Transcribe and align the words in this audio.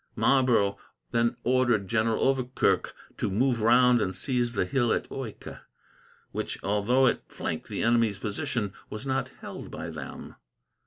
Marlborough 0.15 0.79
then 1.11 1.37
ordered 1.43 1.87
General 1.87 2.23
Overkirk 2.27 2.95
to 3.19 3.29
move 3.29 3.61
round 3.61 4.01
and 4.01 4.15
seize 4.15 4.53
the 4.53 4.65
hill 4.65 4.91
at 4.91 5.07
Oycke, 5.11 5.61
which, 6.31 6.57
although 6.63 7.05
it 7.05 7.21
flanked 7.27 7.67
the 7.69 7.83
enemy's 7.83 8.17
position, 8.17 8.73
was 8.89 9.05
not 9.05 9.29
held 9.41 9.69
by 9.69 9.91
them. 9.91 10.37